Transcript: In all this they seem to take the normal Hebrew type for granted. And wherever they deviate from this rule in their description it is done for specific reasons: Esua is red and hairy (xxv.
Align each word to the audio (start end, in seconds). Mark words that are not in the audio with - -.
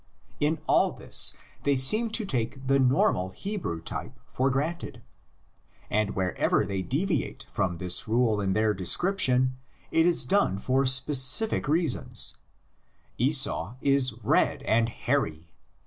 In 0.39 0.57
all 0.65 0.93
this 0.93 1.35
they 1.61 1.75
seem 1.75 2.09
to 2.09 2.25
take 2.25 2.65
the 2.65 2.79
normal 2.79 3.29
Hebrew 3.29 3.83
type 3.83 4.19
for 4.25 4.49
granted. 4.49 5.03
And 5.91 6.15
wherever 6.15 6.65
they 6.65 6.81
deviate 6.81 7.45
from 7.51 7.77
this 7.77 8.07
rule 8.07 8.41
in 8.41 8.53
their 8.53 8.73
description 8.73 9.57
it 9.91 10.07
is 10.07 10.25
done 10.25 10.57
for 10.57 10.87
specific 10.87 11.67
reasons: 11.67 12.35
Esua 13.19 13.77
is 13.79 14.13
red 14.23 14.63
and 14.63 14.89
hairy 14.89 15.41
(xxv. 15.49 15.49